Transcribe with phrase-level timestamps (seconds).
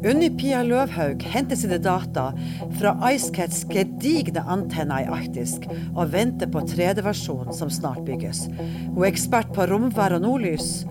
[0.00, 2.30] Unni Pia Løvhaug henter sine data
[2.78, 5.58] fra IceCats gedigne antenner i Arktis
[5.90, 8.46] og venter på 3D-versjonen som snart bygges.
[8.94, 10.86] Hun er ekspert på romvær og nordlys,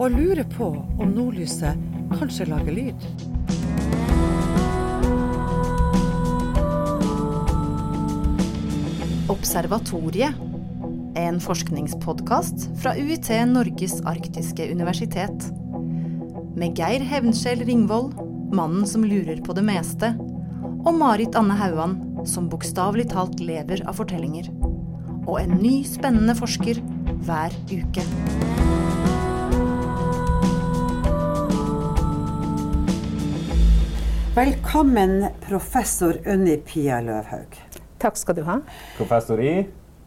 [0.00, 1.76] og lurer på om nordlyset
[2.16, 3.06] kanskje lager lyd.
[9.28, 10.40] Observatoriet.
[11.20, 15.50] En forskningspodkast fra UiT Norges arktiske universitet.
[16.56, 18.24] Med Geir Hevnskjell Ringvold
[18.54, 20.12] mannen som lurer på det meste,
[20.84, 21.96] og Marit Anne Hauan,
[22.28, 24.50] som bokstavelig talt lever av fortellinger.
[25.24, 26.80] Og en ny, spennende forsker
[27.24, 28.04] hver uke.
[34.34, 37.58] Velkommen, professor Unni Pia Løvhaug.
[38.02, 38.60] Takk skal du ha.
[38.98, 39.62] Professor i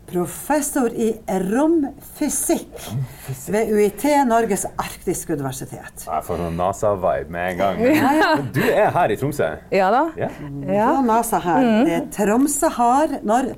[0.07, 2.85] Professor i romfysikk
[3.51, 6.05] ved UiT Norges arktiske universitet.
[6.07, 7.81] Jeg får noen NASA-vibe med en gang.
[7.81, 9.49] Men du er her i Tromsø?
[9.75, 10.05] Ja da.
[10.15, 10.29] Ja.
[10.31, 10.77] Ja.
[10.77, 11.67] Ja, NASA her.
[11.89, 13.49] Det Tromsø har, når,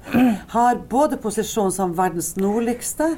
[0.56, 3.11] har både posisjon som verdens nordligste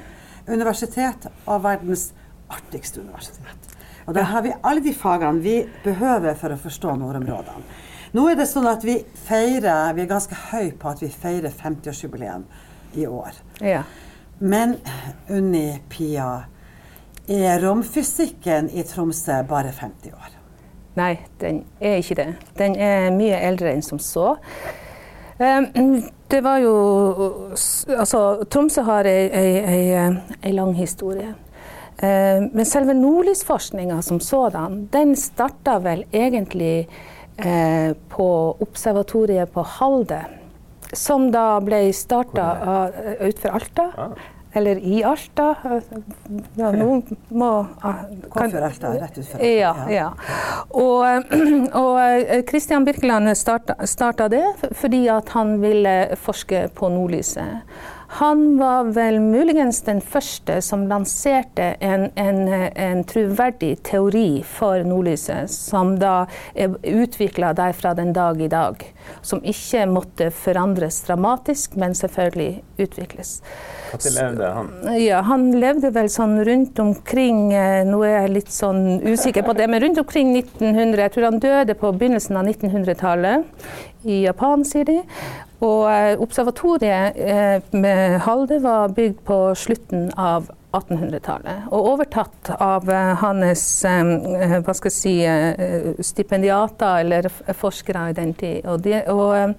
[0.49, 2.09] universitet og verdens
[2.51, 3.71] artigste universitet.
[4.09, 7.63] Og da har vi alle de fagene vi behøver for å forstå nordområdene.
[8.11, 11.53] Nå er det sånn at vi feirer, vi er ganske høy på at vi feirer
[11.55, 12.43] 50-årsjubileum
[12.93, 13.31] i år.
[13.61, 13.83] Ja.
[14.39, 14.77] Men
[15.29, 16.43] Unni Pia,
[17.27, 20.37] er romfysikken i Tromsø bare 50 år?
[20.97, 22.31] Nei, den er ikke det.
[22.59, 24.33] Den er mye eldre enn som så.
[25.41, 26.73] Um, Det var jo
[27.97, 30.11] Altså, Tromsø har ei, ei,
[30.43, 31.33] ei, lang historie.
[31.97, 36.87] Eh, Men selve nordlysforskninga som sådan, den starta vel egentlig
[37.37, 40.21] eh, på observatoriet på Halde.
[40.93, 43.89] Som da ble starta utenfor Alta.
[43.97, 44.13] Ah.
[44.53, 45.55] Eller i Alta.
[46.59, 48.91] Ja, noen må Hvorfor Alta?
[48.99, 50.09] Rett ut fra ja, ja.
[50.75, 51.31] Og,
[51.83, 54.43] og Kristian Birkeland starta, starta det
[54.75, 57.63] fordi han ville forske på nordlyset.
[58.13, 62.39] Han var vel muligens den første som lanserte en, en,
[62.75, 68.83] en troverdig teori for nordlyset, som da er utvikla derfra den dag i dag.
[69.23, 72.49] Som ikke måtte forandres dramatisk, men selvfølgelig
[72.83, 73.31] utvikles.
[73.93, 74.67] Når levde han?
[74.99, 79.55] Ja, han levde vel sånn rundt omkring eh, Nå er jeg litt sånn usikker på
[79.55, 81.05] det, men rundt omkring 1900.
[81.05, 83.71] Jeg tror han døde på begynnelsen av 1900-tallet.
[84.03, 84.99] I Japan, sier de.
[85.61, 91.67] Og eh, observatoriet eh, med Halde var bygd på slutten av 1800-tallet.
[91.69, 95.13] Og overtatt av eh, hans hva skal jeg si,
[96.07, 97.29] stipendiater eller
[97.59, 98.65] forskere i den tid.
[98.65, 99.53] Og, de, og,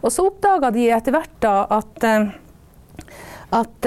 [0.00, 2.08] og så oppdaga de etter hvert da at
[3.54, 3.86] at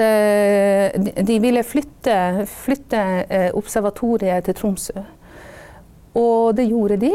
[1.28, 3.00] de- ville flytte, flytte
[3.58, 5.02] observatoriet til Tromsø.
[6.18, 7.12] Og det gjorde de.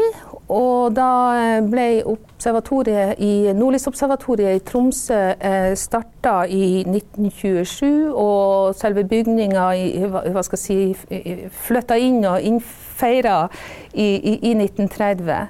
[0.52, 9.06] Og da eh, ble observatoriet i Nordlysobservatoriet i Tromsø eh, starta i 1927, og selve
[9.08, 9.70] bygninga
[10.34, 10.78] hva si,
[11.64, 13.38] flytta inn og innfeira
[13.92, 15.40] i, i, i 1930.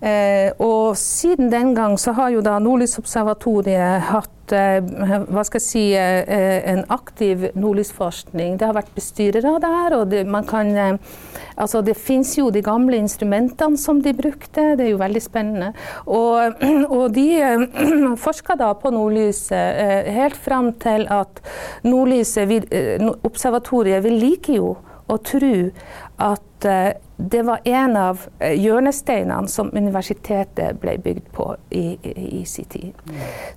[0.00, 4.78] Eh, og siden den gang så har jo da Nordlysobservatoriet hatt eh,
[5.28, 8.56] hva skal jeg si, eh, en aktiv nordlysforskning.
[8.56, 10.98] Det har vært bestyrere der, og det, man kan
[11.60, 15.72] Altså, det fins jo de gamle instrumentene som de brukte, det er jo veldig spennende.
[16.08, 16.62] Og,
[16.96, 17.26] og de
[18.24, 21.42] forska da på nordlyset helt fram til at
[21.84, 22.70] nordlyset,
[23.28, 24.72] observatoriet, vi liker jo
[25.10, 25.54] å tro
[26.30, 26.70] at
[27.20, 32.68] det var en av eh, hjørnesteinene som universitetet ble bygd på i, i, i sin
[32.70, 33.04] tid.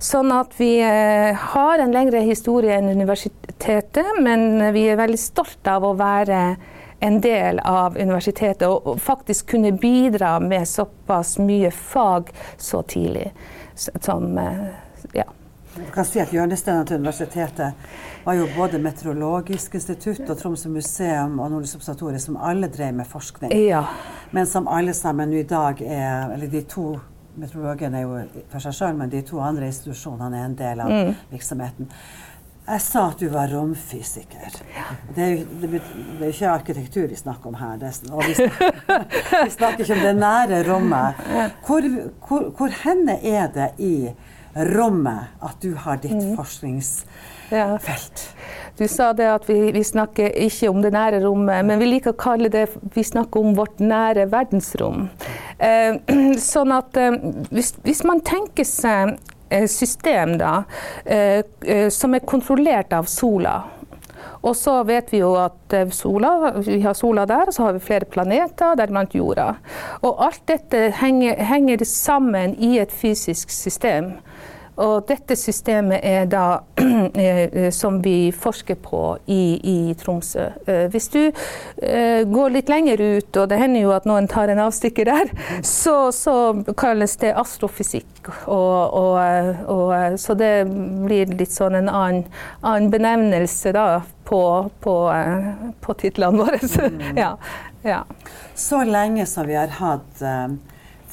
[0.02, 5.70] Sånn at vi eh, har en lengre historie enn universitetet, men vi er veldig stolt
[5.70, 6.40] av å være
[7.04, 13.32] en del av universitetet og faktisk kunne bidra med såpass mye fag så tidlig.
[13.74, 14.66] Som, eh,
[15.12, 15.24] ja.
[15.74, 17.74] Du kan si at Hjørnesteinene til universitetet
[18.24, 23.06] var jo både Meteorologisk institutt og Tromsø museum og Nordisk observatorium, som alle drev med
[23.06, 23.52] forskning.
[23.68, 23.84] ja.
[24.34, 26.98] Men som alle sammen nå i dag er Eller de to
[27.36, 30.90] meteorologene er jo for seg sjøl, men de to andre institusjonene er en del av
[31.30, 31.88] virksomheten.
[32.64, 34.54] Jeg sa at du var romfysiker.
[35.14, 37.74] Det er, jo, det, det er jo ikke arkitektur vi snakker om her.
[37.76, 39.04] Er- og vi, snakker,
[39.44, 41.20] vi snakker ikke om det nære rommet.
[41.66, 41.88] Hvor,
[42.28, 43.96] hvor, hvor henne er det i
[44.56, 46.22] rommet at du har ditt
[47.50, 47.78] Ja.
[47.78, 48.30] felt.
[48.78, 52.10] Du sa det at vi, vi snakker ikke om det nære rommet, men vi liker
[52.14, 52.64] å kalle det
[52.94, 55.08] Vi snakker om vårt nære verdensrom.
[55.58, 56.00] Eh,
[56.52, 57.20] sånn at eh,
[57.54, 59.14] hvis, hvis man tenker seg
[59.54, 60.64] et system da,
[61.04, 63.62] eh, eh, som er kontrollert av sola,
[64.44, 67.76] Og så vet vi jo at eh, sola, vi har sola der, og så har
[67.76, 69.54] vi flere planeter, deriblant jorda.
[70.04, 74.12] Og alt dette henger, henger sammen i et fysisk system.
[74.82, 76.64] Og dette systemet er da
[77.14, 80.48] eh, som vi forsker på i, i Tromsø.
[80.66, 84.50] Eh, hvis du uh, går litt lenger ut, og det hender jo at noen tar
[84.50, 85.30] en avstikker der,
[85.62, 86.36] så, så
[86.78, 88.10] kalles det astrofysikk.
[88.50, 92.24] Og, og, og, så det blir litt sånn en annen,
[92.64, 93.88] annen benevnelse da
[94.24, 94.42] på,
[94.82, 94.96] på,
[95.84, 96.62] på titlene våre.
[96.84, 97.16] Mm.
[97.16, 97.30] ja,
[97.82, 98.00] ja.
[98.54, 100.22] Så lenge som vi har hatt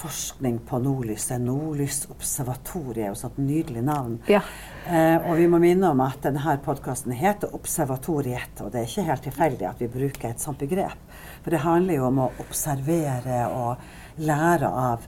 [0.02, 1.42] forskning på nordlyset.
[1.46, 4.18] Nordlysobservatoriet er jo et nydelig navn.
[4.30, 4.42] Ja.
[4.88, 8.64] Eh, og vi må minne om at denne podkasten heter Observatoriet.
[8.64, 10.98] Og det er ikke helt tilfeldig at vi bruker et sånt begrep.
[11.44, 15.06] For det handler jo om å observere og lære av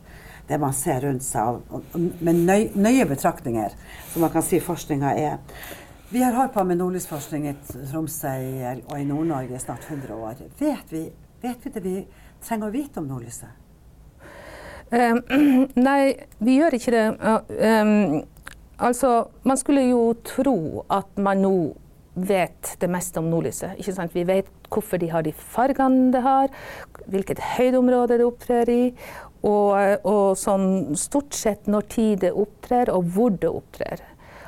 [0.47, 1.61] det man ser rundt seg,
[1.95, 3.73] med nøye, nøye betraktninger,
[4.11, 5.39] som man kan si forskninga er.
[6.13, 8.35] Vi har holdt på med nordlysforskning i Tromsø
[8.83, 10.45] og i Nord-Norge i snart 100 år.
[10.59, 11.07] Vet vi,
[11.41, 11.97] vet vi det vi
[12.43, 13.62] trenger å vite om nordlyset?
[14.93, 15.23] Um,
[15.87, 16.13] nei,
[16.43, 17.05] vi gjør ikke det.
[17.57, 18.21] Um,
[18.77, 19.13] altså,
[19.47, 21.55] man skulle jo tro at man nå
[22.13, 23.79] vet det meste om nordlyset.
[23.81, 24.13] Ikke sant?
[24.13, 26.53] Vi vet hvorfor de har de fargene det har,
[27.09, 28.83] hvilket høydeområde det opptrer i,
[29.43, 34.03] og, og sånn stort sett når tid det opptrer, og hvor det opptrer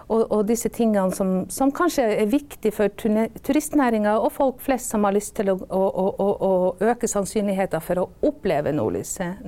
[0.08, 5.06] og, og disse tingene som, som, kanskje er viktig for turistnæringa og folk flest som
[5.08, 6.06] har lyst til å, å,
[6.46, 6.52] å,
[6.86, 9.42] øke sannsynligheten for å oppleve nordlyset.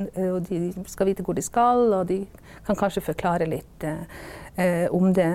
[0.49, 2.23] De skal vite hvor de skal, og de
[2.65, 5.29] kan kanskje forklare litt eh, om det.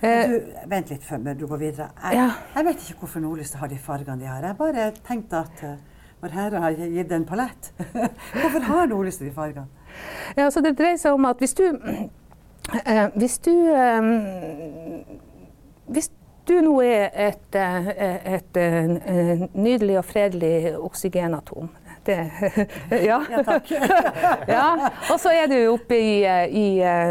[0.00, 1.90] Eh, du, vent litt før du går videre.
[2.02, 2.28] Jeg, ja.
[2.58, 4.44] jeg vet ikke hvorfor nordlyset har de fargene de har.
[4.50, 5.78] Jeg bare tenkte at uh,
[6.18, 7.68] Vår Herre har gitt en palett.
[8.40, 9.68] hvorfor har nordlyset de fargene?
[10.34, 12.08] Ja, så Det dreier seg om at hvis du Eh,
[13.14, 14.08] hvis du eh,
[15.88, 16.10] Hvis
[16.48, 17.88] du nå er et, eh,
[18.34, 21.68] et, et nydelig og fredelig oksygenatom
[22.08, 22.22] det,
[23.04, 23.18] ja.
[23.28, 23.68] ja, takk.
[24.48, 24.68] ja.
[25.12, 26.68] Og så er du oppe i, i,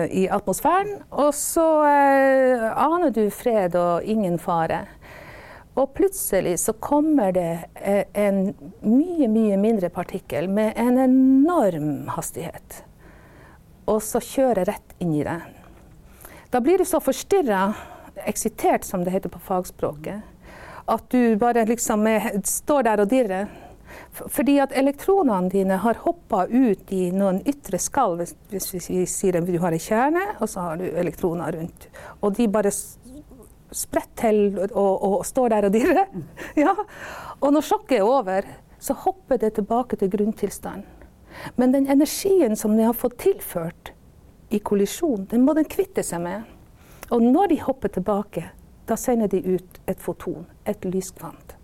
[0.09, 4.87] i atmosfæren, og så eh, aner du fred og ingen fare.
[5.77, 7.51] Og plutselig så kommer det
[8.17, 12.81] en mye, mye mindre partikkel med en enorm hastighet
[13.87, 15.39] og så kjøre rett inn i det.
[16.51, 17.73] Da blir du så forstyrra,
[18.27, 20.21] eksitert som det heter på fagspråket,
[20.87, 23.49] at du bare liksom er, står der og dirrer.
[24.11, 29.39] Fordi at elektronene dine har hoppa ut i noen ytre skall, hvis, hvis vi sier
[29.39, 31.87] at du har en kjerne, og så har du elektroner rundt.
[32.21, 36.05] Og de bare spretter til og, og, og, står der og dirrer.
[36.63, 36.73] Ja.
[37.39, 38.47] Og når sjokket er over,
[38.79, 40.96] så hopper det tilbake til grunntilstanden.
[41.55, 43.91] Men den energien som de har fått tilført
[44.49, 46.47] i kollisjon, den må den kvitte seg med.
[47.11, 48.49] Og når de hopper tilbake,
[48.87, 51.55] da sender de ut et foton, et lyskvant.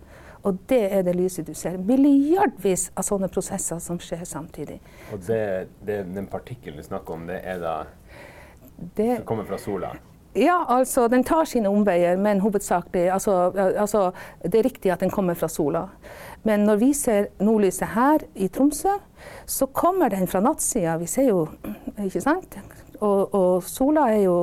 [0.43, 1.77] Og det er det lyset du ser.
[1.79, 4.79] Milliardvis av sånne prosesser som skjer samtidig.
[5.15, 7.75] Og det, det den partikkelen du snakker om, det er da
[8.75, 9.93] det, som kommer fra sola?
[10.35, 14.11] Ja, altså den tar sine omveier, men hovedsakelig altså, altså,
[14.43, 15.87] Det er riktig at den kommer fra sola.
[16.43, 18.97] Men når vi ser nordlyset her i Tromsø,
[19.45, 20.97] så kommer den fra nattsida.
[20.97, 21.47] Vi ser jo,
[22.03, 22.57] ikke sant?
[23.03, 24.37] Og, og sola er jo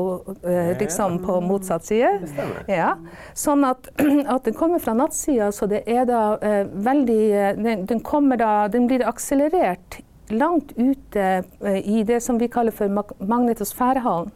[0.44, 2.28] eh, liksom på motsatt side.
[2.69, 2.94] Ja.
[3.37, 3.88] Sånn at,
[4.34, 8.40] at, den kommer fra nattsida, så det er da eh, veldig eh, den, den, kommer
[8.40, 10.00] da Den blir akselerert
[10.31, 14.32] langt ute eh, i det som vi kaller for magnetosfærehallen,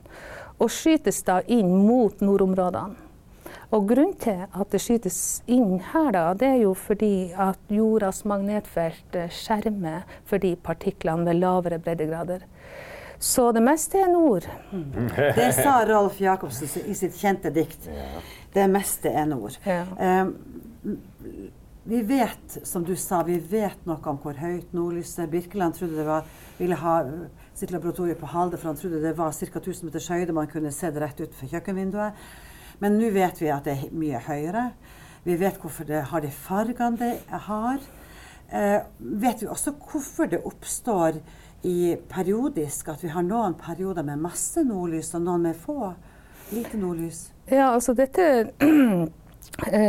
[0.59, 3.01] og skytes da inn mot nordområdene.
[3.75, 5.19] Og grunnen til at det skytes
[5.51, 11.27] inn her, da, det er jo fordi at jordas magnetfelt eh, skjermer for de partiklene
[11.27, 12.45] ved lavere breddegrader.
[13.19, 14.47] Så det meste er nord.
[14.71, 15.09] Mm.
[15.39, 17.89] Det sa Rolf Jacobsen i sitt kjente dikt.
[18.55, 19.57] Det meste er nord.
[19.65, 19.87] Ja.
[19.97, 20.35] Um,
[21.85, 26.07] vi vet, som du sa, vi vet noe om hvor høyt nordlyset Birkeland trodde det
[26.09, 26.95] var, ville ha
[27.65, 29.59] sitt laboratorium på Halde, for han trodde det var ca.
[29.59, 30.33] 1000 meters høyde.
[30.37, 32.25] Man kunne se det rett utenfor kjøkkenvinduet.
[32.83, 34.65] Men nå vet vi at det er mye høyere.
[35.25, 37.15] Vi vet hvorfor det har de fargene det
[37.47, 37.81] har.
[38.53, 41.23] Eh, vet vi også hvorfor det oppstår
[41.65, 45.95] i periodisk, at vi har noen perioder med masse nordlys og noen med få
[46.53, 47.31] lite nordlys?
[47.49, 48.51] Ja, altså dette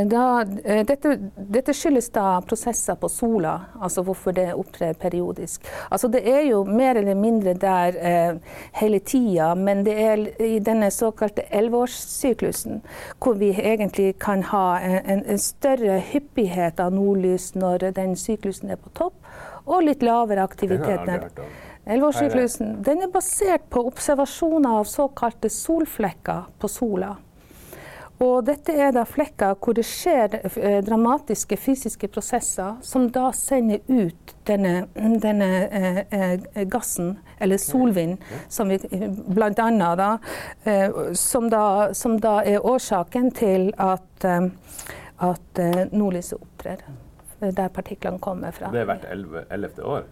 [0.06, 5.66] da, eh, dette, dette, skyldes da prosesser på sola, altså hvorfor det opptrer periodisk.
[5.90, 8.38] Altså det er jo mer eller mindre der eh,
[8.78, 12.82] hele tida, men det er i denne såkalte elleveårssyklusen
[13.20, 18.82] hvor vi egentlig kan ha en, en, større hyppighet av nordlys når den syklusen er
[18.82, 19.18] på topp,
[19.66, 21.10] og litt lavere aktivitet.
[21.86, 27.16] Elleveårssyklusen den er basert på observasjoner av såkalte solflekker på sola.
[28.24, 33.84] Og dette er da flekker hvor det skjer eh, dramatiske fysiske prosesser som da sender
[33.92, 38.18] ut denne, denne eh, eh gassen, eller solvind,
[38.48, 39.52] som vi bl.a.
[40.00, 40.12] Da,
[40.64, 44.48] eh, som, da, som da er årsaken til at, eh,
[45.20, 46.88] at nordlyset opptrer
[47.40, 48.70] der partiklene kommer fra.
[48.72, 49.06] Det er hvert
[49.52, 50.06] ellevte år?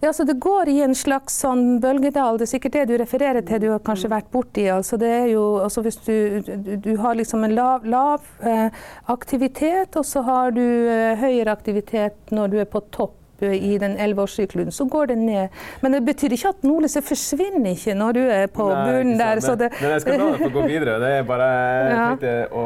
[0.00, 2.38] Ja, så Det går i en slags sånn bølgedal.
[2.38, 4.68] Det er sikkert det du refererer til, du har kanskje vært borti.
[4.72, 6.40] Altså det er jo, altså hvis du,
[6.84, 8.68] du, har liksom en lav, lav eh,
[9.06, 13.74] aktivitet, og så har du eh, høyere aktivitet når du er på topp eh, i
[13.82, 15.58] den elleveårssyklusen, så går det ned.
[15.82, 19.42] Men det betyr ikke at nordlyset forsvinner ikke når du er på bunnen der.
[19.42, 20.96] Det, men, jeg skal la deg få gå videre.
[21.02, 21.50] Det er bare
[21.98, 22.08] ja.
[22.48, 22.64] å,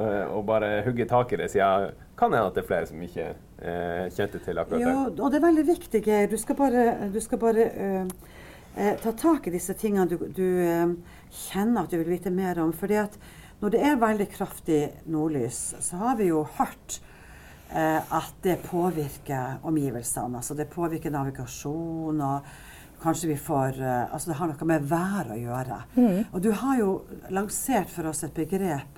[0.00, 3.02] eh, å bare hugge tak i det, siden kan hende at det er flere som
[3.04, 4.88] ikke eh, kjente til akkurat det.
[4.88, 6.28] Ja, og det er veldig viktig, Geir.
[6.32, 8.12] Du skal bare, du skal bare uh,
[8.76, 10.94] uh, ta tak i disse tingene du, du uh,
[11.46, 12.72] kjenner at du vil vite mer om.
[12.72, 13.18] fordi at
[13.60, 14.80] når det er veldig kraftig
[15.12, 17.02] nordlys, så har vi jo hørt
[17.66, 20.38] at det påvirker omgivelsene.
[20.38, 22.50] Altså det påvirker navigasjon og
[23.02, 25.80] kanskje vi får Altså det har noe med været å gjøre.
[25.96, 26.20] Mm.
[26.30, 26.92] Og du har jo
[27.34, 28.95] lansert for oss et begrep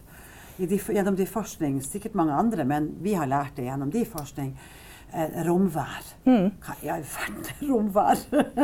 [0.66, 4.52] de, gjennom de forskning, sikkert mange andre, men vi har lært det gjennom de forskning.
[5.08, 6.04] Eh, romvær.
[6.28, 6.50] Mm.
[6.60, 8.18] Hva i all verden romvær?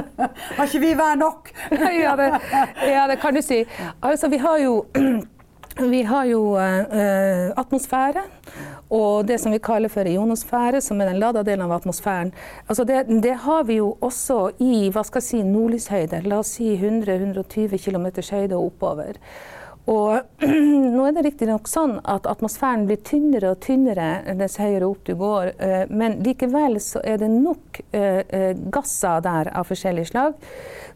[0.58, 1.48] har ikke vi vær nok?
[2.04, 2.26] ja, det,
[2.84, 3.62] ja, det, kan du si.
[4.04, 4.74] Altså, vi har jo,
[5.94, 8.26] vi har jo eh, atmosfære
[8.92, 12.34] og det som vi kaller for ionosfære, som er den lada delen av atmosfæren.
[12.68, 16.20] Altså det, det, har vi jo også i hva skal jeg si, nordlyshøyde.
[16.28, 19.18] La oss si 100-120 km høyde og oppover.
[19.85, 20.21] Og
[20.95, 25.12] nå er det riktignok sånn at atmosfæren blir tynnere og tynnere dess høyere opp du
[25.21, 30.38] går, eh, men likevel så er det nok eh, eh, gasser der av forskjellige slag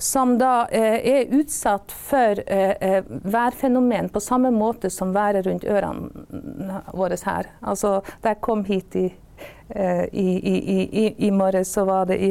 [0.01, 2.39] som da er utsatt for
[3.35, 7.49] værfenomen på samme måte som været rundt ørene våre her.
[7.67, 9.09] Altså, da jeg kom hit i,
[10.13, 12.31] i, i, i, morges, så var det i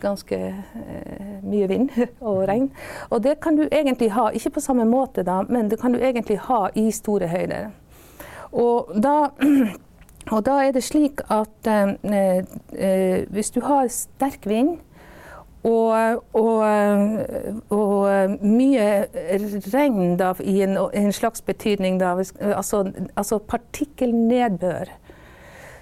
[0.00, 2.70] ganske eh, mye vind og regn.
[3.10, 6.00] Og det kan du egentlig ha, ikke på samme måte, da, men det kan du
[6.00, 7.70] egentlig ha i store høyder.
[8.52, 9.30] Og da,
[10.34, 14.78] og da er det slik at eh, eh, hvis du har sterk vind
[15.64, 16.62] og, og,
[17.68, 18.84] og mye
[19.74, 24.88] regn da, i en, en slags betydning, da, altså, altså partikkelnedbør,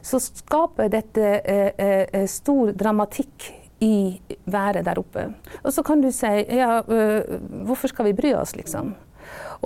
[0.03, 3.49] så skaper dette eh, eh, stor dramatikk
[3.81, 5.29] i været der oppe.
[5.63, 8.95] Og så kan du si ja, øh, hvorfor skal vi bry oss, liksom?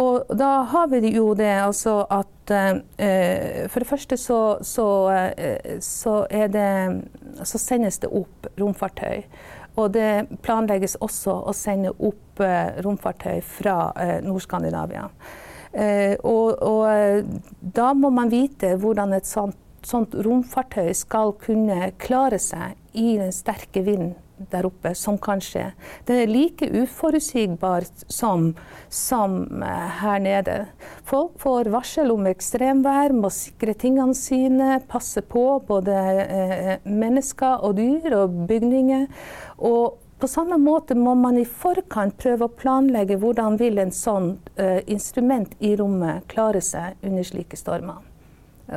[0.01, 5.81] Og da har vi jo det altså at uh, For det første så, så, uh,
[5.81, 7.03] så, det,
[7.45, 9.23] så, sendes det opp romfartøy.
[9.77, 13.93] Og det planlegges også å sende opp uh, romfartøy fra
[14.25, 15.09] Nord-Skandinavia.
[15.73, 17.29] Og, og,
[17.61, 19.57] da må man vite hvordan et sånt,
[19.89, 24.17] sånt romfartøy skal kunne klare seg i den sterke vinden
[24.51, 25.69] der oppe som kan skje.
[26.09, 28.53] Den er like uforutsigbar som,
[28.91, 30.57] som uh, her nede.
[31.09, 37.77] Folk får varsel om ekstremvær, må sikre tingene sine, passe på både uh, mennesker og
[37.81, 39.09] dyr og bygninger.
[39.63, 44.37] Og på samme måte må man i forkant prøve å planlegge hvordan vil en sånn
[44.87, 48.12] instrument i rommet klare seg under slike stormer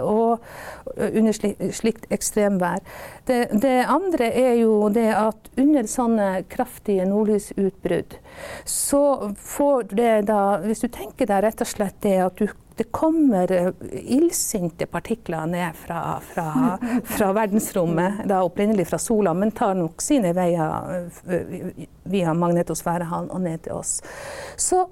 [0.01, 0.43] og
[0.95, 2.83] under slikt ekstremvær.
[3.27, 8.19] Det, det, andre er jo det at under sånne kraftige nordlysutbrudd,
[8.65, 12.91] så får det da Hvis du tenker deg rett og slett det at du det
[12.91, 20.03] kommer illsinte partikler ned fra, fra, fra, verdensrommet, da opprinnelig fra sola, men tar nok
[20.03, 21.07] sine veier
[22.03, 24.01] via magnetosfærehallen og ned til oss.
[24.57, 24.83] Så,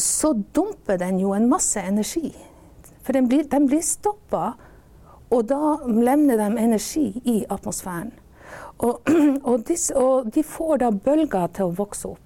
[0.00, 2.32] så dumper den jo en masse energi
[3.06, 4.56] for den blir, den blir stoppa,
[5.30, 8.12] og da levner de energi i atmosfæren.
[8.78, 9.00] Og,
[9.48, 12.22] og, disse, og, de får da bølger til å vokse opp.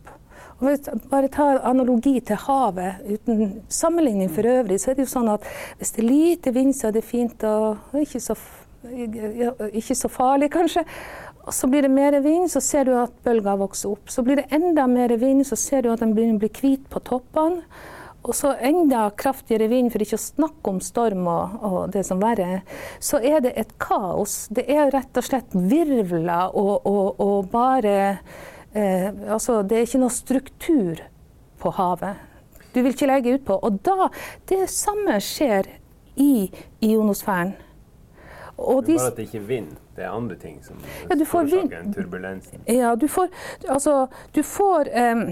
[0.61, 5.31] Og bare ta analogi til havet, uten sammenligning for øvrig, så er det jo sånn
[5.33, 5.47] at
[5.79, 8.37] hvis det er lite vind, så er det fint og ikke så,
[8.85, 10.85] ikke så farlig, kanskje.
[11.47, 14.13] Og så blir det mer vind, så ser du at bølger vokser opp.
[14.13, 17.01] Så blir det enda mer vind, så ser du at den begynner å hvit på
[17.09, 17.65] toppene.
[18.23, 22.21] Og så enda kraftigere vind, for ikke å snakke om storm og, og, det som
[22.21, 22.61] verre
[23.01, 24.45] så er det et kaos.
[24.53, 27.97] Det er rett og slett virvler og, og, og bare
[28.77, 31.01] eh, Altså, det er ikke noe struktur
[31.61, 32.29] på havet.
[32.75, 33.57] Du vil ikke legge ut på.
[33.57, 34.11] Og da
[34.49, 35.73] Det samme skjer
[36.21, 36.51] i
[36.85, 37.57] ionosfæren.
[38.61, 40.77] Og det er bare at det ikke er vind, det er andre ting som
[41.09, 42.61] ja, forårsaker turbulensen?
[42.69, 43.31] Ja, du får
[43.69, 45.23] Altså, du får eh,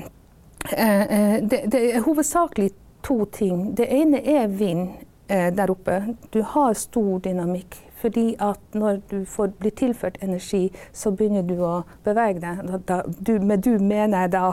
[0.66, 2.70] det, det, er hovedsakelig
[3.06, 3.76] to ting.
[3.76, 4.88] Det ene er vind
[5.28, 6.00] eh, der oppe.
[6.30, 7.84] Du har stor dynamikk.
[7.98, 12.82] Fordi at når du får, blir tilført energi, så begynner du å bevege deg.
[12.86, 14.52] Da, du, med du mener jeg da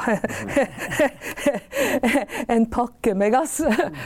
[2.55, 3.59] en pakke med gass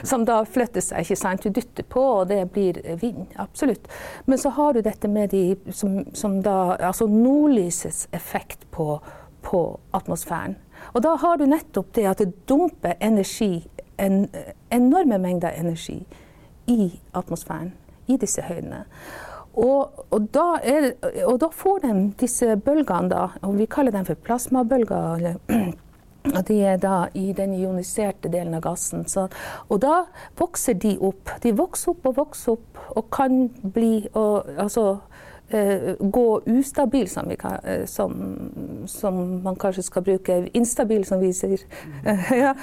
[0.04, 1.06] som da flytter seg.
[1.06, 1.48] ikke sant?
[1.48, 3.32] Du dytter på, og det blir vind.
[3.40, 3.88] Absolutt.
[4.26, 6.58] Men så har du dette med de som, som da
[6.90, 8.98] Altså nordlysets effekt på,
[9.42, 9.62] på
[9.96, 10.58] atmosfæren.
[10.94, 13.68] Og da har du nettopp det at det dumper energi,
[13.98, 14.28] en,
[14.72, 16.02] enorme mengder energi,
[16.70, 17.74] i atmosfæren.
[18.08, 18.86] I disse høydene.
[19.54, 20.92] Og, og, da er,
[21.26, 25.36] og, da får de disse bølgene, da, og vi kaller dem for plasmabølger.
[26.30, 29.06] Og de er da i den ioniserte delen av gassen.
[29.08, 29.24] Så,
[29.72, 30.02] og da
[30.38, 31.32] vokser de opp.
[31.42, 35.00] De vokser opp og vokser opp og kan bli og, altså,
[36.00, 38.14] gå ustabil, som, kan, uh, som,
[38.88, 40.38] som, man kanskje skal bruke.
[40.54, 41.64] Instabil, som vi sier.
[42.06, 42.54] Uh, ja.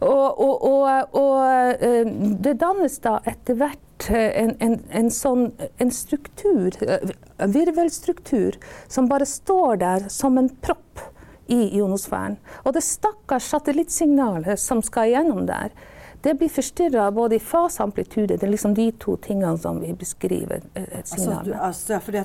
[0.00, 6.74] og, og uh, det dannes da etter hvert en, en, en, sånn en struktur,
[7.38, 8.58] virvelstruktur,
[8.90, 11.04] som bare står der som en propp
[11.46, 12.38] i ionosfæren.
[12.64, 15.70] Og det stakkars satellittsignalet som skal gjennom der,
[16.22, 18.36] det blir forstyrra både i fase og amplitude.
[18.36, 21.56] Det er liksom de to tingene som vi beskriver et signal med.
[21.58, 22.24] Altså, altså,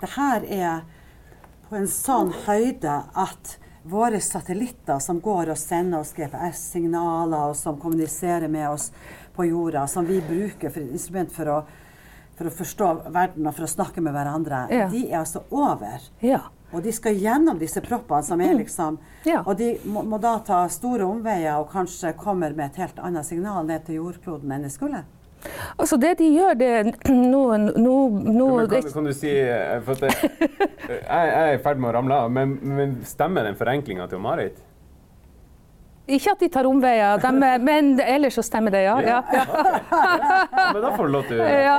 [0.00, 0.82] det her er
[1.70, 3.56] på en sånn høyde at
[3.88, 8.90] våre satellitter som går og sender oss GPS-signaler, og som kommuniserer med oss
[9.36, 11.58] på jorda, som vi bruker for instrument for å,
[12.36, 14.88] for å forstå verden og for å snakke med hverandre, ja.
[14.92, 16.10] de er altså over.
[16.24, 16.42] Ja.
[16.70, 18.60] Og de skal gjennom disse proppene som er mm.
[18.62, 19.42] liksom ja.
[19.44, 23.26] Og de må, må, da ta store omveier og kanskje kommer med et helt annet
[23.26, 25.02] signal ned til jordkloden enn de skulle?
[25.80, 26.72] Altså det de gjør, det
[27.08, 27.94] nå, nå,
[28.36, 30.10] nå kan, kan, du si eh, for det,
[30.90, 34.60] Jeg er i ferd med å ramle av, men, men stemmer den forenklinga til Marit?
[36.10, 37.30] Ikke at de tar omveier, de,
[37.68, 38.96] men ellers så stemmer det, ja.
[39.04, 39.44] ja, ja.
[40.72, 41.76] men da får du lov til å ja.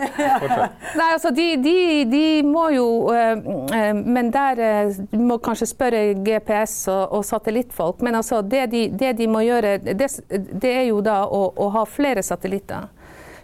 [0.99, 1.75] Nei, altså de, de,
[2.11, 4.61] de må jo uh, Men der
[5.11, 8.01] Du må kanskje spørre GPS og, og satellittfolk.
[8.05, 11.69] Men altså det de, det de må gjøre, det, det, er jo da å, å
[11.75, 12.89] ha flere satellitter.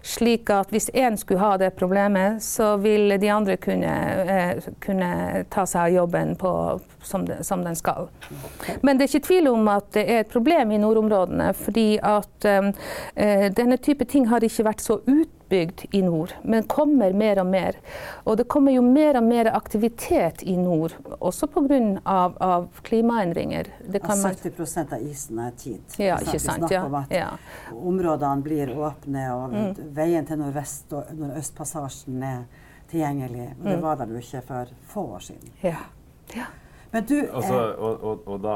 [0.01, 3.93] Slik at hvis én skulle ha det problemet, så vil de andre kunne,
[4.27, 6.51] eh, kunne ta seg av jobben på,
[7.03, 8.09] som, de, som, den skal.
[8.81, 11.53] Men det er ikke tvil om at det er et problem i nordområdene.
[11.57, 16.63] Fordi at eh, denne type ting har ikke vært så ut utbygd i nord, men
[16.63, 17.75] kommer mer og mer.
[18.23, 21.67] Og det kommer jo mer og mer aktivitet i nord, også pga.
[22.03, 23.67] Av, av klimaendringer.
[23.87, 25.81] Det kan 70% av isen er tid.
[25.97, 26.71] Ja, ikke sant.
[26.71, 27.27] Ja, om at ja.
[27.75, 29.73] Områdene blir åpne, og mm.
[29.95, 32.45] veien til nordvest- og nordøstpassasjen er
[32.91, 33.49] tilgjengelig.
[33.59, 33.83] Og det mm.
[33.83, 35.51] var det jo ikke for få år siden.
[35.63, 35.83] Ja.
[36.35, 36.47] ja.
[36.91, 38.55] Men du, Også, eh, og, og, og da,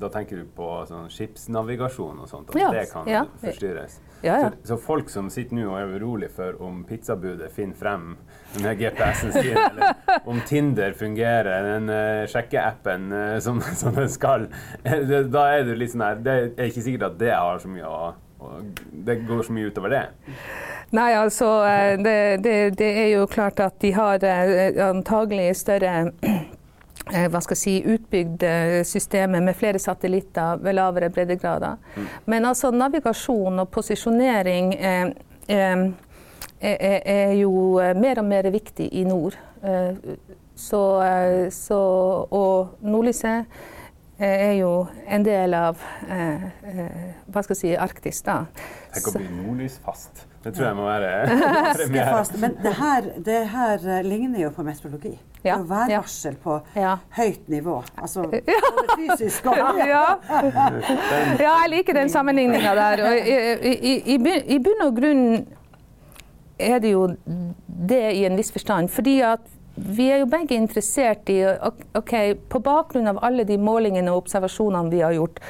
[0.00, 3.98] da, tenker du på sånn skipsnavigasjon og sånt, at ja, det kan ja, forstyrres?
[4.22, 8.14] Ja, så, så, folk som sitter nå og er urolig for om pizzabudet finner frem
[8.62, 14.48] med GPS-en sin, eller om Tinder fungerer, den uh, sjekkeappen uh, som, som, den skal,
[14.84, 17.72] det, da er det litt sånn her Det er ikke sikkert at det har så
[17.72, 18.12] mye å
[19.06, 20.00] det går så mye utover det?
[20.98, 21.46] Nei, altså
[22.02, 24.24] det, det, det er jo klart at de har
[24.82, 25.92] antagelig større
[27.02, 28.44] hva skal jeg si, utbygd
[28.86, 31.80] systemet med flere satellitter ved lavere breddegrader.
[31.96, 32.06] Mm.
[32.30, 35.10] Men altså navigasjon og posisjonering eh,
[35.50, 35.82] eh,
[36.62, 39.36] er, er, jo mer og mer viktig i nord.
[39.64, 39.94] Eh,
[40.54, 41.80] så, eh, så,
[42.30, 43.44] og nordlyset
[44.18, 46.44] er jo en del av eh,
[47.26, 48.22] hva skal jeg si, Arktis.
[48.26, 48.44] da.
[48.94, 50.26] Tenk å bli nordlysfast.
[50.44, 51.10] Det tror jeg må være
[51.78, 52.24] premiere.
[52.42, 55.14] Men det her, det her, ligner jo på meteorologi.
[55.44, 55.56] Ja.
[55.66, 56.96] Værvarsel på ja.
[57.16, 57.82] høyt nivå.
[57.98, 58.42] Altså både
[58.98, 60.04] fysisk og ja.
[61.38, 63.04] ja, jeg liker den sammenligninga der.
[63.06, 64.18] Og i, i,
[64.56, 65.24] i, bunn og grunn
[66.58, 67.08] er det jo
[67.88, 68.90] det i en viss forstand.
[68.94, 71.40] Fordi at vi er jo begge interessert i
[71.98, 72.14] OK,
[72.48, 75.40] på bakgrunn av alle de målingene og observasjonene vi har gjort,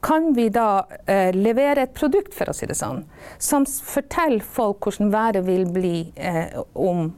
[0.00, 3.04] kan vi da eh, levere et produkt, for å si det sånn,
[3.38, 7.10] som forteller folk hvordan været vil bli eh, om,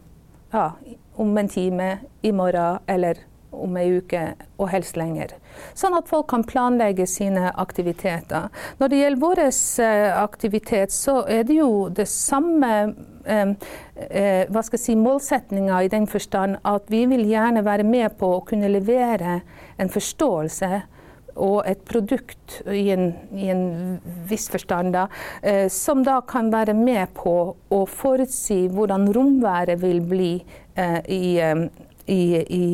[0.52, 0.70] ja,
[1.16, 1.90] om, en time,
[2.22, 4.20] i morgen eller om ei uke,
[4.61, 5.32] og helst lenger.
[5.78, 8.50] Sånn at folk kan planlegge sine aktiviteter.
[8.78, 12.72] Når det gjelder vår eh, aktivitet, så er det jo det samme
[13.24, 13.54] eh,
[14.11, 18.37] eh, hva skal si, målsetninga i den forstand at vi vil gjerne være med på
[18.37, 19.40] å kunne levere
[19.80, 20.72] en forståelse
[21.38, 23.64] og et produkt i en, i en
[24.29, 25.07] viss forstand, da,
[25.42, 30.33] eh, som da kan være med på å forutsi hvordan romværet vil bli
[30.74, 31.64] eh, i, eh,
[32.09, 32.66] i, i,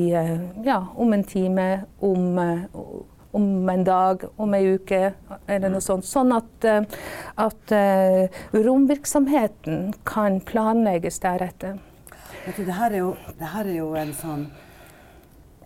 [0.64, 1.68] ja, om en time,
[2.00, 2.38] om,
[3.34, 5.00] om, en dag, om en uke
[5.46, 6.06] eller noe sånt.
[6.06, 6.68] Sånn at,
[7.42, 7.74] at
[8.54, 11.80] romvirksomheten kan planlegges deretter.
[12.44, 14.46] Vet du, det her er jo, det her er jo en sånn,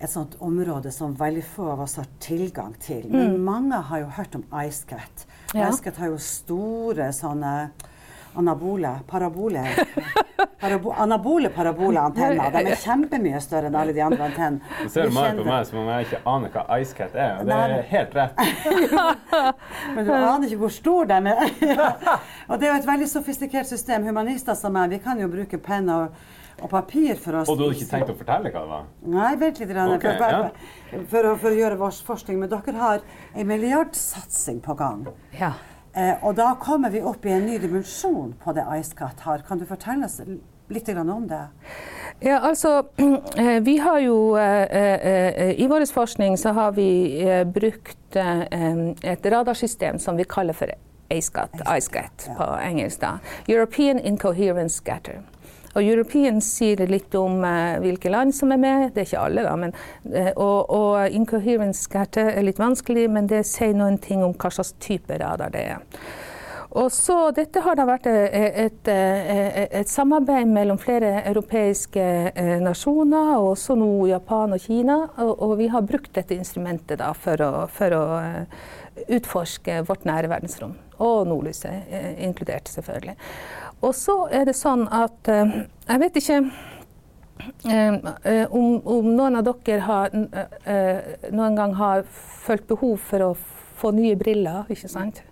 [0.01, 3.09] et sånt område som veldig få av oss har tilgang til.
[3.11, 5.27] Men mange har jo hørt om IceCat.
[5.55, 5.69] Ja.
[5.69, 7.55] IceCat har jo store sånne
[8.39, 9.65] anabole, parabole,
[10.61, 12.53] parabo, anabole paraboleantenner.
[12.55, 14.77] De er kjempemye større enn alle de andre antennene.
[14.85, 17.37] Du ser Mari på meg som om jeg ikke aner hva IceCat er.
[17.41, 18.43] Og det er helt rett.
[19.97, 21.45] Men du aner ikke hvor stor den er.
[22.49, 24.07] og det er jo et veldig sofistikert system.
[24.07, 26.13] Humanister som meg, vi kan jo bruke penn og,
[26.63, 28.85] og papir for å Og du hadde ikke tenkt å fortelle hva det var?
[29.15, 29.73] Nei, vent litt.
[29.73, 31.01] Rene, okay, for, ja.
[31.13, 32.39] for, for å gjøre vår forskning.
[32.43, 35.09] Men dere har en milliardsatsing på gang.
[35.39, 35.55] Ja.
[35.95, 39.45] Eh, og da kommer vi opp i en ny dimensjon på det IceCat har.
[39.49, 40.21] Kan du fortelle oss
[40.69, 41.45] litt om det?
[42.21, 42.83] Ja, altså,
[43.37, 49.99] eh, vi har jo eh, eh, I vår forskning så har vi brukt et radarsystem
[49.99, 50.73] som vi kaller for
[51.11, 53.01] ACECAT, IceCat på engelsk.
[53.01, 53.19] da.
[53.49, 55.23] European Incoherence Scatter.
[55.79, 59.45] Og European sier litt om eh, hvilke land som er med, det er ikke alle,
[59.47, 59.55] da.
[59.63, 59.75] Men,
[60.11, 64.51] eh, og, og Incoherence Scatter er litt vanskelig, men det sier noen ting om hva
[64.51, 66.03] slags type radar det er.
[66.77, 72.59] Og så, Dette har da vært eh, et, et, et samarbeid mellom flere europeiske eh,
[72.61, 74.99] nasjoner, og også nå Japan og Kina.
[75.25, 78.67] Og, og vi har brukt dette instrumentet da for å, for å eh,
[79.17, 80.77] utforske vårt nære verdensrom.
[80.99, 83.17] Og nordlyset eh, inkludert, selvfølgelig.
[83.81, 85.53] Og så er det sånn at eh,
[85.89, 86.39] Jeg vet ikke
[87.71, 90.17] eh, om, om noen av dere har,
[90.65, 93.31] eh, noen gang har følt behov for å
[93.79, 95.23] få nye briller, ikke sant?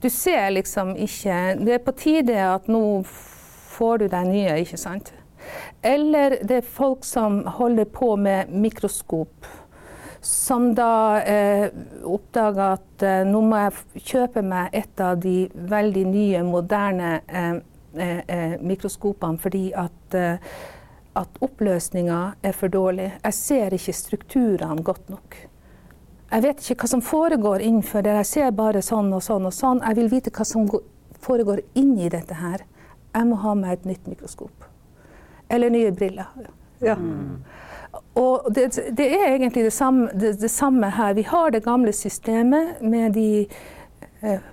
[0.00, 3.02] Du ser liksom ikke Det er på tide at nå
[3.72, 5.12] får du deg nye, ikke sant?
[5.82, 9.48] Eller det er folk som holder på med mikroskop.
[10.22, 11.64] Som da eh,
[12.06, 17.56] oppdager at eh, nå må jeg kjøpe meg et av de veldig nye, moderne eh,
[18.62, 20.36] mikroskopene fordi at, eh,
[21.16, 23.12] at oppløsninga er for dårlig.
[23.24, 25.36] Jeg ser ikke strukturene godt nok.
[26.32, 28.14] Jeg vet ikke hva som foregår innenfor det.
[28.22, 29.82] Jeg ser bare sånn og sånn og sånn.
[29.84, 30.70] Jeg vil vite hva som
[31.20, 32.64] foregår inni dette her.
[33.12, 34.64] Jeg må ha meg et nytt mikroskop.
[35.52, 36.32] Eller nye briller.
[36.80, 36.96] Ja.
[38.16, 41.12] Og det, det er egentlig det samme, det, det samme her.
[41.14, 43.52] Vi har det gamle systemet med de eh,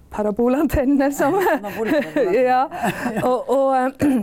[0.09, 1.33] parabolantennene som
[2.33, 2.65] ja.
[3.23, 4.21] Og, og, eh,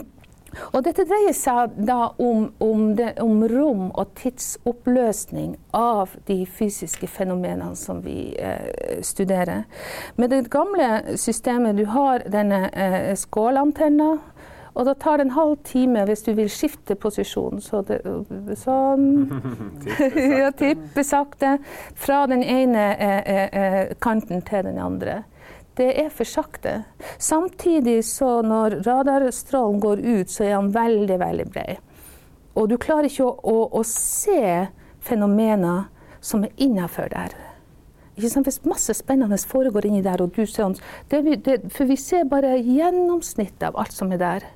[0.74, 7.09] og dette dreier seg da om, om, det, om rom og tidsoppløsning av de fysiske
[7.11, 9.66] fenomenene som vi eh, studerer.
[10.16, 14.16] Med det gamle systemet, du har denne eh, skålantenna.
[14.76, 17.62] Og da tar det en halv time hvis du vil skifte posisjon.
[17.64, 18.02] Så det,
[18.61, 19.06] sånn
[20.42, 21.56] ja, tippe sakte
[21.96, 25.22] fra den ene eh, eh, kanten til den andre.
[25.77, 26.85] Det er for sakte.
[27.19, 31.77] Samtidig så når radarstrålen går ut, så er han veldig, veldig bred.
[32.57, 34.69] Og du klarer ikke å, å, å se
[35.05, 35.91] fenomener
[36.25, 37.37] som er innafor der.
[38.17, 38.49] Ikke sant?
[38.49, 40.73] Hvis masse spennende foregår inni der, og du ser
[41.11, 44.47] det, det, For vi ser bare gjennomsnittet av alt som er der.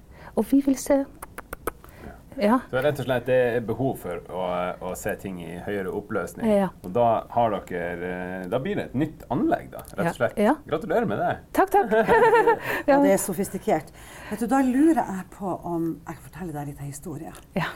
[0.41, 1.03] Og vi vil se
[2.41, 2.59] Ja.
[2.71, 4.45] Så rett og slett det er behov for å,
[4.91, 6.49] å se ting i høyere oppløsning.
[6.49, 6.71] Ja.
[6.85, 10.41] Og da har dere eh, Da blir det et nytt anlegg, da, rett og slett.
[10.41, 10.57] Ja.
[10.67, 11.31] Gratulerer med det.
[11.57, 11.95] Takk, takk.
[12.91, 13.93] ja, det er sofistikert.
[14.31, 17.41] Vet du, Da lurer jeg på om jeg kan fortelle deg litt av historien.
[17.59, 17.71] Ja.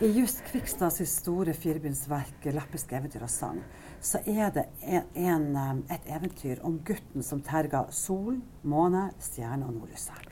[0.00, 3.60] I Just Kvikstads store firebindsverk 'Lappiske eventyr og sang'
[4.00, 9.68] så er det en, en, um, et eventyr om gutten som terga sol, måne, stjerne
[9.68, 10.29] og nordlyset.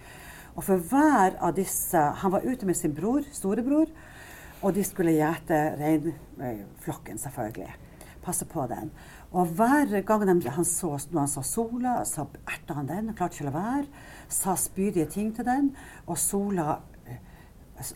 [0.59, 3.91] Og for hver av disse Han var ute med sin bror, storebror,
[4.59, 7.71] og de skulle gjete reinflokken, selvfølgelig.
[8.25, 8.91] Passe på den.
[9.31, 13.39] Og hver gang de, han så, når han så sola, så erta han den, klarte
[13.39, 14.03] ikke å la være.
[14.29, 15.71] Sa spydige ting til den,
[16.09, 16.81] og sola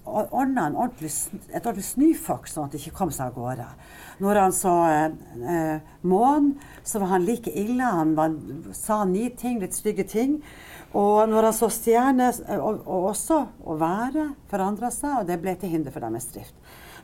[0.07, 1.11] ordna en ordentlig,
[1.51, 3.67] et ordentlig snøfokk, sånn at det ikke kom seg av gårde.
[4.23, 5.17] Når han så eh,
[5.55, 6.53] eh, månen,
[6.87, 7.83] så var han like ille.
[7.83, 8.37] Han var,
[8.77, 10.39] sa ni ting, litt stygge ting.
[10.93, 15.41] Og når han så stjerner, eh, og, og også og været forandra seg, og det
[15.43, 16.55] ble til hinder for deres drift.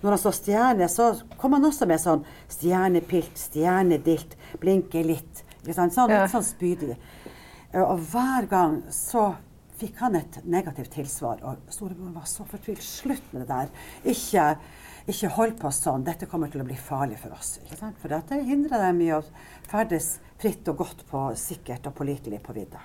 [0.03, 1.11] Når han så stjerner, så
[1.41, 5.43] kom han også med sånn stjernepilt, stjernedilt, blinke litt.
[5.67, 6.95] Sånn, litt sånn spydig.
[7.73, 9.33] Eh, Og hver gang så
[9.79, 12.83] fikk han et negativt tilsvar, og storebror var så fortvilt.
[12.85, 13.71] Slutt med det der.
[14.13, 14.47] Ikke,
[15.11, 16.07] ikke hold på sånn.
[16.07, 17.57] Dette kommer til å bli farlig for oss.
[17.65, 18.01] Ikke sant?
[18.03, 19.23] For dette hindrer dem i å
[19.71, 22.83] ferdes fritt og godt på sikkert og pålitelig på vidda.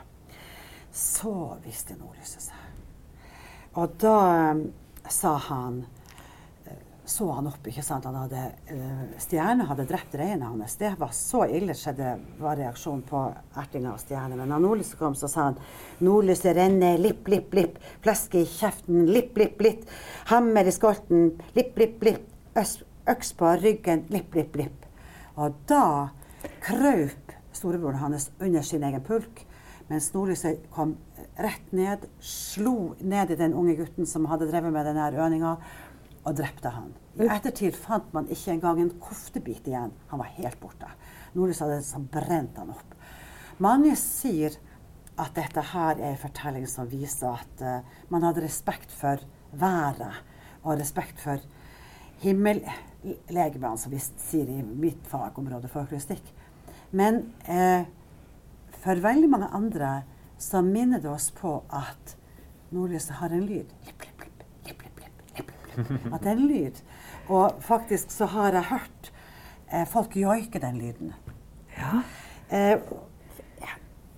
[0.93, 2.69] Så viste nordlyset seg.
[3.82, 4.17] Og da
[4.53, 4.67] um,
[5.10, 5.82] sa han
[7.05, 7.67] så han opp.
[7.67, 8.05] ikke sant?
[8.07, 10.77] Han hadde, uh, Stjerne hadde drept reinen hans.
[10.79, 13.23] Det var så ille, skjedde, var reaksjonen på
[13.59, 14.37] ertinga av Stjerne.
[14.39, 15.59] Men da nordlyset kom, så sa han
[16.05, 17.79] nordlyset renner, lipp, lipp, lipp.
[18.05, 19.83] Fleske i kjeften, lipp, lipp, lipp.
[20.31, 22.29] Hammer i skolten, lipp, lipp, lipp.
[22.55, 24.87] Øks på ryggen, lipp, lipp, lipp.
[25.35, 26.09] Og da
[26.63, 29.43] kraup storebroren hans under sin egen pulk,
[29.89, 30.95] mens nordlyset kom
[31.39, 35.57] rett ned, slo ned i den unge gutten som hadde drevet med denne øninga,
[36.23, 36.91] og drepte han.
[37.19, 39.93] I ettertid fant man ikke engang en koftebit igjen.
[40.12, 40.89] Han var helt borte.
[41.36, 42.95] Nordlys hadde brent han opp.
[43.63, 44.55] Mange sier
[45.19, 50.23] at dette her er en fortelling som viser at uh, man hadde respekt for været
[50.63, 51.43] og respekt for
[52.23, 56.23] himmellegemene, som vi sier i mitt fagområde, folkloristikk.
[56.95, 57.86] Men uh,
[58.83, 59.93] for veldig mange andre
[60.41, 62.17] så minner det oss på at
[62.73, 63.69] nordlyset har en lyd.
[63.86, 64.12] Lipp, lipp,
[66.13, 66.83] At det er en lyd.
[67.27, 69.12] Og faktisk så har jeg hørt
[69.73, 71.13] eh, folk joike den lyden.
[71.77, 72.03] Ja.
[72.53, 72.77] Eh,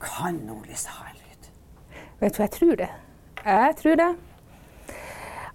[0.01, 1.49] kan nordlys ha en lyd?
[2.19, 2.89] Vet du, jeg tror det.
[3.45, 4.11] Jeg tror det.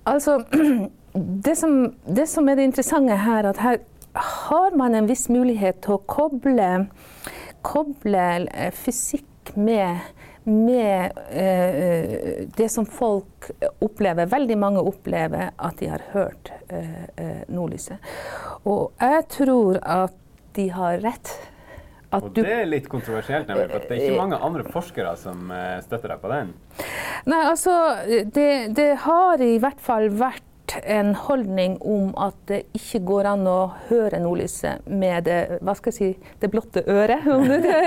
[0.07, 0.45] Altså,
[1.47, 3.79] det som, det som er det interessante her, at her
[4.15, 6.71] har man en viss mulighet til å koble,
[7.67, 10.01] koble eh, fysikk med
[10.45, 14.27] med eh, det som folk opplever.
[14.27, 17.99] Veldig mange opplever at de har hørt eh, eh nordlyset.
[18.65, 20.17] Og jeg tror at
[20.57, 21.33] de har rett.
[22.11, 25.51] At og det er litt kontroversielt, nemlig, for det er ikke mange andre forskere som
[25.55, 26.55] eh, støtter deg på den?
[27.31, 27.75] Nei, altså
[28.35, 30.50] det, det har i hvert fall vært
[30.85, 35.93] en holdning om at det ikke går an å høre nordlyset med det, hva skal
[35.93, 37.27] jeg si, det blotte øret.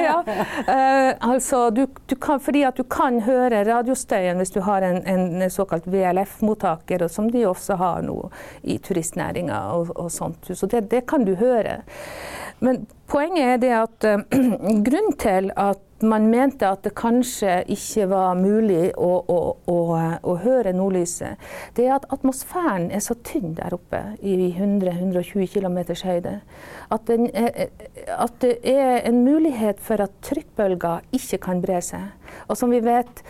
[0.07, 0.17] ja.
[0.23, 5.01] uh, altså, du, du kan, fordi at du kan høre radiostøyen hvis du har en,
[5.07, 8.17] en såkalt VLF-mottaker, som de også har nå
[8.61, 10.51] i turistnæringa og, og, sånt.
[10.53, 11.81] Så det, det, kan du høre.
[12.63, 14.23] Men poenget er at uh,
[14.87, 19.37] grunnen til at man mente at det kanskje ikke var mulig å, å,
[19.71, 19.77] å,
[20.19, 21.39] å høre nordlyset,
[21.77, 26.39] det er at atmosfæren er så tynn der oppe i 100-120 km høyde
[26.93, 32.11] at, den, at, det er en mulighet for at trykkbølger ikke kan bre seg.
[32.49, 33.21] Og som vi vet,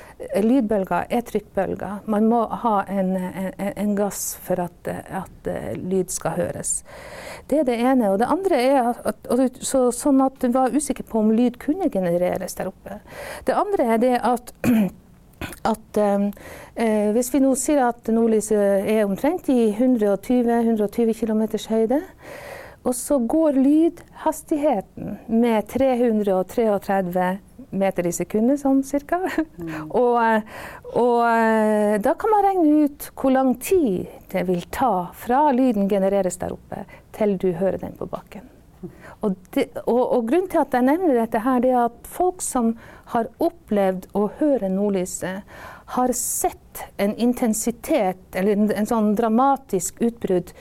[0.43, 2.03] lydbølger er trykkbølger.
[2.11, 6.75] Man må ha en, en, en gass for at, at, lyd skal høres.
[7.49, 8.13] Det er det ene.
[8.13, 9.27] Og det andre er at,
[9.67, 12.99] så, sånn at du var usikker på om lyd kunne genereres der oppe.
[13.47, 14.53] Det andre er det at
[15.73, 21.99] at eh, hvis vi nå sier at nordlyset er omtrent i 120-120 km høyde,
[22.83, 27.27] og så går lydhastigheten med 333
[27.73, 29.21] meter i sekundet, sånn cirka.
[29.57, 29.69] Mm.
[30.03, 30.17] og,
[30.93, 35.89] og, eh, da kan man regne ut hvor lang tid det vil ta fra lyden
[35.89, 36.83] genereres der oppe,
[37.15, 38.52] til du hører den på bakken.
[39.23, 42.73] Og, det, og, og grunnen til at jeg nevner dette, her, er at folk som
[43.13, 45.47] har opplevd å høre nordlyset,
[45.95, 50.51] har sett en intensitet, eller en, en sånn dramatisk utbrudd,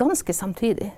[0.00, 0.90] ganske samtidig.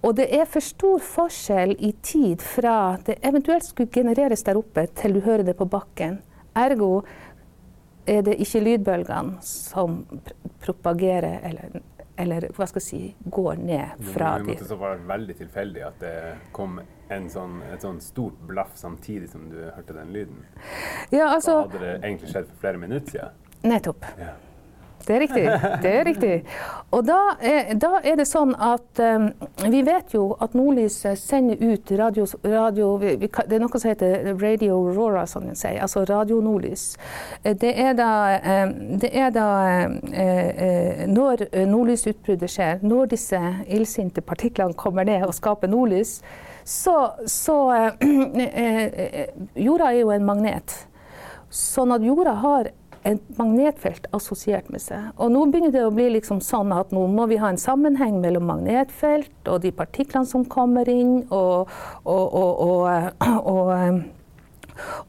[0.00, 4.86] Og det er for stor forskjell i tid fra det eventuelt skulle genereres der oppe,
[4.96, 6.20] til du hører det på bakken.
[6.56, 7.02] Ergo
[8.08, 10.00] er det ikke lydbølgene som
[10.64, 11.82] propagerer eller,
[12.20, 16.16] eller hva skal jeg si, går ned fra de Det være veldig tilfeldig at det
[16.56, 16.80] kom
[17.32, 20.44] sånn, et sånn stort blaff samtidig som du hørte den lyden.
[21.10, 23.40] Ja, altså, da hadde det egentlig skjedd for flere minutter siden.
[23.66, 24.06] Nettopp.
[24.20, 24.36] Ja.
[25.06, 25.44] Det er riktig.
[25.82, 26.34] det er riktig.
[26.90, 29.28] Og da er, da er det sånn at um,
[29.72, 33.90] vi vet jo at nordlyset sender ut radio, radio vi, vi, Det er noe som
[33.90, 36.84] heter radio aurora, som de sier, altså radio-nordlys.
[37.42, 38.10] Eh, det er da,
[38.64, 39.48] um, det er da
[39.88, 46.20] uh, når nordlysutbruddet skjer, når disse illsinte partiklene kommer ned og skaper nordlys,
[46.64, 48.06] så, så uh,
[49.66, 50.76] Jorda er jo en magnet.
[51.50, 52.68] Sånn at jorda har
[53.08, 55.10] et magnetfelt assosiert med seg.
[55.16, 58.20] Og nå begynner det å bli liksom sånn at nå må vi ha en sammenheng
[58.20, 61.70] mellom magnetfelt og de partiklene som kommer inn, og,
[62.04, 62.88] og, og,
[63.40, 64.00] og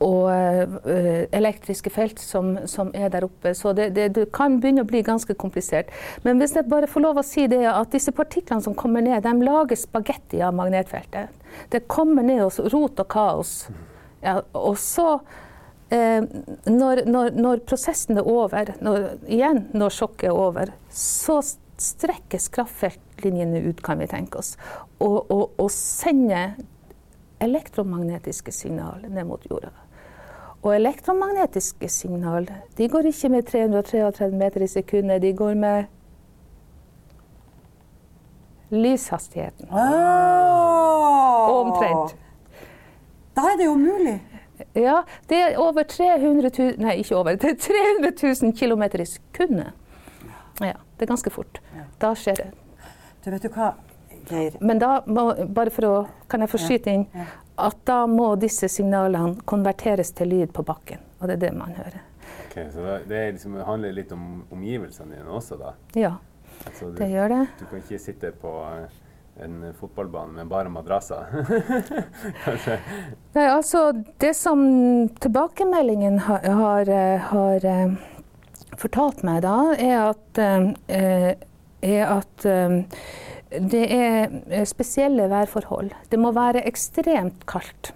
[0.04, 3.54] og uh, elektriske felt som, som, er der oppe.
[3.58, 5.92] Så det, det, det, kan begynne å bli ganske komplisert.
[6.26, 9.24] Men hvis jeg bare får lov å si det, at disse partiklene som kommer ned,
[9.24, 11.32] de lager spagetti av magnetfeltet.
[11.72, 13.56] Det kommer ned hos rot og kaos.
[14.22, 15.40] Ja, og så eh,
[15.92, 21.42] når, når, når, prosessen er over, når, igjen når sjokket er over, så
[21.82, 24.54] strekkes kraftfeltlinjene ut, kan vi tenke oss,
[25.02, 26.56] og, og, og sender
[27.42, 29.74] elektromagnetiske signal ned mot jorda.
[30.62, 32.46] Og elektromagnetiske signal
[32.78, 35.90] de går ikke med 333 meter i sekundet, de går med
[38.72, 39.68] lyshastigheten.
[39.74, 41.50] Oh.
[41.66, 42.16] Omtrent.
[43.36, 44.20] Da er det jo mulig.
[44.78, 47.38] Ja, det er over 300 000 Nei, ikke over.
[47.40, 48.12] Det er 300
[48.44, 49.74] 000 km i sekundet.
[50.62, 51.62] Ja, det er ganske fort.
[52.02, 52.50] Da skjer det.
[53.26, 53.74] Du vet du hva,
[54.30, 54.58] Geir?
[54.62, 55.96] Men da må, bare for å
[56.30, 57.08] Kan jeg få skyte inn?
[57.14, 57.28] Ja.
[57.68, 61.02] At da må disse signalene konverteres til lyd på bakken.
[61.20, 62.00] Og det er det man hører.
[62.48, 65.74] Okay, så da, det liksom, handler litt om omgivelsene dine også, da?
[66.00, 66.16] Ja,
[66.66, 67.40] Altså, du, det gjør det.
[67.60, 68.98] du kan ikke sitte på eh,
[69.40, 71.26] en fotballbane med bare madrasser?
[73.36, 73.92] Nei, altså,
[74.22, 74.60] det som
[75.24, 76.92] tilbakemeldingen har, har,
[77.32, 77.94] har eh,
[78.78, 81.32] fortalt meg da, er at, eh,
[81.82, 82.70] er at eh,
[83.72, 85.90] det er spesielle værforhold.
[86.12, 87.94] Det må være ekstremt kaldt.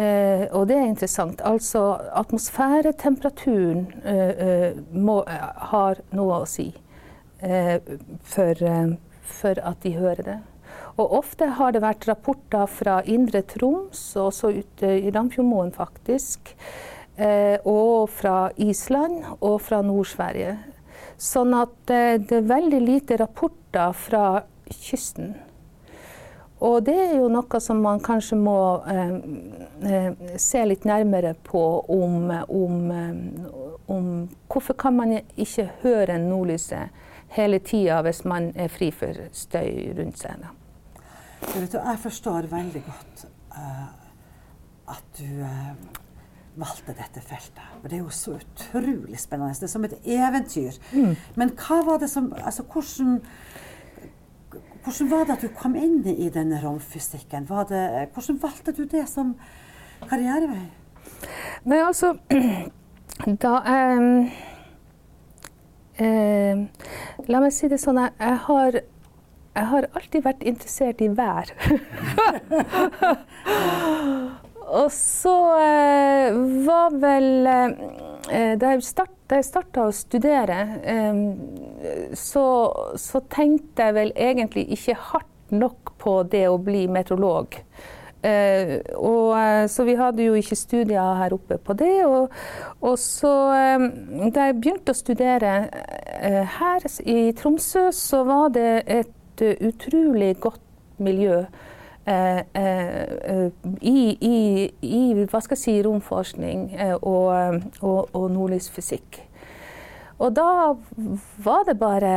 [0.00, 1.40] Eh, og det er interessant.
[1.44, 1.82] Altså
[2.16, 5.20] atmosfæretemperaturen eh, må,
[5.72, 6.70] har noe å si
[7.44, 7.76] eh,
[8.22, 8.64] for,
[9.34, 10.38] for at de hører det.
[11.00, 16.54] Og ofte har det vært rapporter fra Indre Troms, og også ute i Ramfjordmoen faktisk,
[17.16, 20.56] eh, og fra Island og fra Nord-Sverige.
[21.20, 24.24] Sånn at eh, det er veldig lite rapporter fra
[24.70, 25.34] kysten.
[26.60, 28.58] Og det er jo noe som man kanskje må
[28.92, 29.14] eh,
[29.88, 32.90] eh, se litt nærmere på om, om,
[33.88, 34.10] om
[34.50, 36.92] Hvorfor kan man ikke høre nordlyset
[37.36, 40.44] hele tida hvis man er fri for støy rundt seg?
[41.54, 43.24] Vet, jeg forstår veldig godt
[43.56, 43.88] uh,
[44.92, 45.72] at du uh,
[46.60, 47.64] valgte dette feltet.
[47.80, 49.54] For det er jo så utrolig spennende.
[49.54, 50.76] Det er som et eventyr.
[51.40, 53.20] Men hva var det som Altså, hvordan
[54.84, 57.48] hvordan var det at du kom inn i denne romfysikken?
[57.48, 59.34] Var det, hvordan valgte du det som
[60.08, 60.70] karrierevei?
[61.64, 62.14] Nei, altså
[63.44, 64.38] Da eh, eh,
[66.00, 68.78] La meg si det sånn, jeg, har,
[69.56, 71.52] jeg har alltid vært interessert i vær.
[74.70, 76.36] Og så eh,
[76.66, 82.44] var vel eh, da jeg starta å studere, eh, så,
[82.94, 87.58] så tenkte jeg vel egentlig ikke hardt nok på det å bli meteorolog.
[88.22, 92.04] Eh, og, eh, så vi hadde jo ikke studier her oppe på det.
[92.04, 92.28] Og,
[92.84, 93.86] og så eh,
[94.34, 95.54] da jeg begynte å studere
[96.20, 100.62] eh, her i Tromsø, så var det et uh, utrolig godt
[100.98, 101.44] miljø.
[102.10, 104.38] I, i,
[104.82, 106.64] i hva skal jeg si, romforskning
[106.96, 109.20] og, og, og nordlysfysikk.
[110.18, 110.48] Og da
[111.44, 112.14] var det bare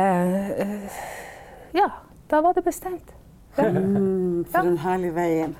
[1.76, 1.86] Ja,
[2.32, 3.14] da var det bestemt.
[3.58, 3.68] Ja.
[3.70, 5.54] Mm, for en herlig vei inn.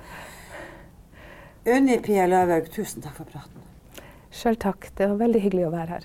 [1.65, 3.63] Unni Pia Løvaug, tusen takk for praten.
[4.29, 4.91] Sjøl takk.
[4.93, 6.03] Det var veldig hyggelig å være her.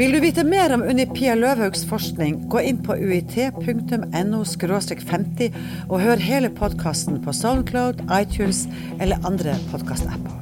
[0.00, 5.60] Vil du vite mer om Unni Pia Løvhaugs forskning, gå inn på uit.no 50
[5.90, 8.64] og hør hele podkasten på Soundcloud, iTunes
[8.96, 10.39] eller andre podkastapper.